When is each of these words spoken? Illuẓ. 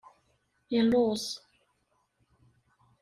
Illuẓ. 0.77 1.25